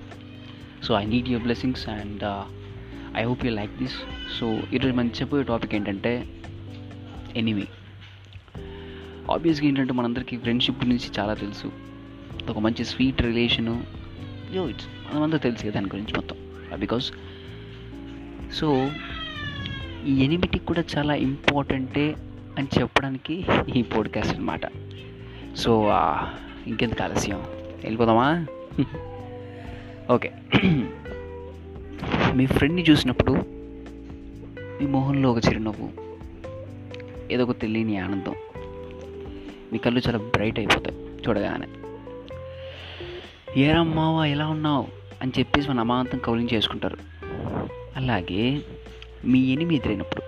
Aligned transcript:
So 0.84 0.96
I 0.96 1.06
need 1.06 1.30
your 1.30 1.44
blessings 1.44 1.90
and 1.90 2.44
I 3.18 3.24
hope 3.24 3.46
you 3.46 3.52
like 3.52 3.72
this 3.78 3.96
so 4.40 4.60
ఈరోజు 4.74 4.96
మనం 4.96 5.08
చెప్పే 5.08 5.44
topic 5.44 5.76
ఏంటంటే 5.76 6.28
anyway 7.36 7.68
ఆబ్వియస్గా 9.32 9.68
ఏంటంటే 9.68 9.94
మనందరికీ 9.94 10.38
ఫ్రెండ్షిప్ 10.38 10.86
గురించి 10.86 11.10
చాలా 11.20 11.34
తెలుసు. 11.34 11.72
ఒక 12.50 12.60
మంచి 12.60 12.86
స్వీట్ 12.86 13.22
రిలేషను 13.22 13.84
యో 14.54 14.70
ఇట్స్ 14.70 14.88
మనమంతా 15.14 15.38
తెలుసు 15.38 15.62
కదా 15.62 15.72
దాని 15.72 15.88
గురించి 15.88 16.14
మొత్తం. 16.14 16.36
బికాస్ 16.80 17.12
సో 18.54 18.92
ఈ 20.06 20.24
ఎనిమిటీ 20.24 20.60
కూడా 20.60 20.84
చాలా 20.98 21.16
ఇంపార్టెంటే 21.16 22.16
అని 22.58 22.68
చెప్పడానికి 22.80 23.46
ఈ 23.76 23.82
పోడ్కాస్ట్ 23.82 24.36
అనమాట 24.36 24.62
సో 25.58 25.90
ఇంకెందుకు 26.68 27.04
ఆలస్యం? 27.04 27.38
వెళ్ళిపోదామా? 27.84 28.46
ఓకే. 30.12 30.32
మీ 32.34 32.46
ఫ్రెండ్ని 32.46 32.86
చూసినప్పుడు 32.90 33.32
మీ 34.82 34.88
మొహంలో 34.88 35.32
ఒక 35.32 35.38
చిరునవ్వు 35.46 35.90
ఏదో 37.32 37.44
ఒక 37.44 37.60
తెలియని 37.60 37.98
ఆనందం 37.98 38.36
మీ 39.72 39.78
కళ్ళు 39.78 40.02
చాలా 40.08 40.18
బ్రైట్ 40.18 40.60
అయిపోతాయి 40.60 40.98
చూడగానే. 40.98 41.68
ఏరమ్మావా 43.62 44.26
ఎలా 44.26 44.48
ఉన్నావు? 44.48 44.88
అని 45.22 45.32
చెప్పేసి 45.40 45.70
మన 45.70 45.80
అమాంతం 45.80 46.18
కౌలింగ్ 46.18 46.54
చేసుకుంటారు. 46.54 46.98
అలాగే 48.02 48.62
మీ 49.26 49.40
ఎనిమి 49.40 49.76
ఎదురైనప్పుడు 49.76 50.22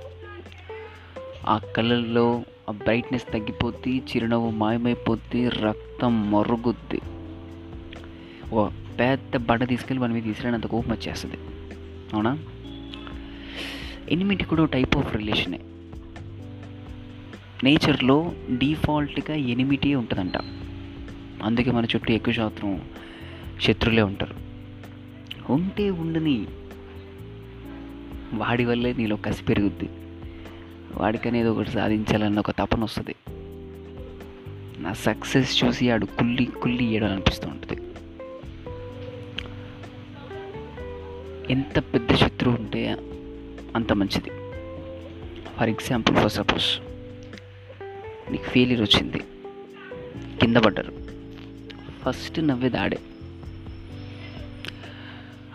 ఆ 1.48 1.58
కళ్ళల్లో 1.58 2.44
ఆ 2.70 2.72
బ్రైట్నెస్ 2.72 3.28
తగ్గిపోద్ది 3.28 3.98
చిరునవ్వు 3.98 4.50
మాయమైపోద్ది 4.50 5.50
రక్తం 5.50 6.32
మరుగుద్ది. 6.32 7.02
ఓ 8.54 8.70
పెద్ద 9.00 9.38
బండ 9.38 9.68
తీసుకెళ్ళి 9.68 10.04
మన 10.04 10.12
మీద 10.12 10.24
తీసుకురానంత 10.24 10.68
కోపం 10.68 10.92
వచ్చేస్తుంది. 10.92 11.38
అవునా? 12.14 12.38
ఎనిమిటి 14.10 14.46
కూడా 14.46 14.66
టైప్ 14.66 14.98
ఆఫ్ 14.98 15.16
రిలేషనే 15.16 15.60
నేచర్లో 17.64 18.32
డిఫాల్ట్గా 18.58 19.36
ఎనిమిటీ 19.36 19.96
ఉంటుందంట. 19.96 20.38
అందుకే 21.44 21.72
మన 21.72 21.86
చుట్టూ 21.86 22.14
ఎక్కువ 22.14 22.34
శాతం 22.34 22.82
శత్రులే 23.62 24.02
ఉంటారు. 24.02 24.36
ఉంటే 25.52 25.90
ఉండని 25.90 26.48
వాడి 28.34 28.66
వల్లే 28.66 28.94
నీలో 28.94 29.16
కసి 29.16 29.44
పెరుగుద్ది. 29.44 29.90
వాడికనేది 30.96 31.50
ఒకటి 31.50 31.72
సాధించాలన్న 31.72 32.40
ఒక 32.40 32.52
తపన 32.52 32.84
వస్తుంది. 32.84 33.16
నా 34.80 34.94
సక్సెస్ 34.94 35.64
చూసి 35.64 35.92
ఆడు 35.92 36.06
కుల్లి 36.06 36.46
కుల్లి 36.46 36.98
అనిపిస్తూ 36.98 37.48
ఉంటుంది 37.48 37.82
ఎంత 41.54 41.80
పెద్ద 41.80 42.16
శత్రువు 42.16 42.56
ఉంటే 42.56 42.90
అంత 43.76 43.94
మంచిది. 43.94 44.30
ఫర్ 45.60 45.70
ఎగ్జాంపుల్ 45.70 46.16
ఫర్ 46.16 46.32
సపోజ్ 46.32 46.66
నీకు 48.32 48.44
ఫెయిలియర్ 48.44 48.82
వచ్చింది. 48.82 49.18
కింద 50.42 50.58
పడ్డారు. 50.58 50.94
ఫస్ట్ 52.06 52.48
నవ్వేది 52.48 52.78
ఆడే 52.78 52.98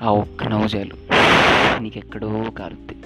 ఆ 0.03 0.11
ఒక్క 0.11 0.45
నవ్వు 0.45 0.67
చాలు 0.67 0.95
నీకెక్కడో 1.83 2.51
కారుద్ది. 2.59 2.97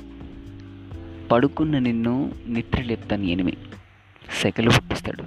పడుకున్న 1.29 1.79
నిన్ను 1.79 2.33
నిద్ర 2.48 2.83
లేపుతాను 2.83 3.23
ఎనిమి 3.23 3.53
సెకలు 4.42 4.70
పుట్టిస్తాడు 4.70 5.23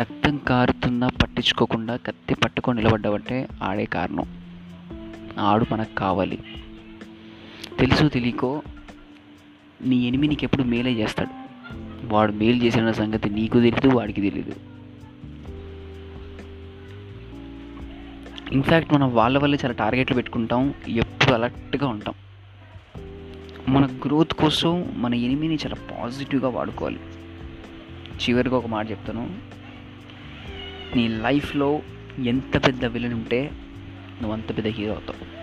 రక్తం 0.00 0.36
కారుతున్నా 0.38 1.08
పట్టించుకోకుండా 1.08 1.96
కత్తి 1.96 2.34
పట్టుకొని 2.34 2.82
నిలబడ్డావంటే 2.82 3.48
ఆడే 3.62 3.84
కారణం. 3.84 4.24
ఆడు 5.38 5.66
మనకు 5.72 5.94
కావాలి. 5.94 6.38
తెలుసు 7.78 8.08
తెలియకో 8.08 8.62
నీ 9.84 9.96
ఎనిమి 9.96 10.28
నీకు 10.28 10.44
ఎప్పుడు 10.44 10.62
మేలే 10.62 10.92
చేస్తాడు. 10.92 11.46
వాడు 12.06 12.32
మేలు 12.32 12.64
చేసిన 12.64 12.92
సంగతి 12.92 13.30
నీకు 13.30 13.54
తెలియదు 13.54 13.88
వాడికి 13.88 14.20
తెలియదు 14.20 14.75
ఇన్ఫ్యాక్ట్ 18.52 18.94
మనం 18.94 19.14
వాళ్ళ 19.14 19.38
వల్లే 19.38 19.58
చాలా 19.64 19.74
టార్గెట్లు 19.74 20.14
పెట్టుకుంటాం 20.14 20.74
ఎప్పుడు 20.88 21.32
అలర్ట్గా 21.32 21.88
ఉంటాం. 21.88 22.14
మన 23.68 23.86
గ్రోత్ 23.86 24.32
కోసం 24.32 24.92
మన 24.96 25.14
ఎనిమిని 25.14 25.54
చాలా 25.54 25.74
పాజిటివ్గా 25.74 26.48
వాడుకోవాలి. 26.48 27.00
చివరిగా 28.16 28.56
ఒక 28.56 28.66
మాట 28.66 28.90
చెప్తాను. 28.90 29.36
నీ 30.96 31.08
లైఫ్లో 31.08 31.80
ఎంత 32.24 32.66
పెద్ద 32.66 32.84
విలన్ 32.84 33.12
ఉంటే 33.12 33.50
నువ్వు 34.20 34.32
అంత 34.32 34.48
పెద్ద 34.48 34.68
హీరో 34.68 34.92
అవుతావు. 34.92 35.35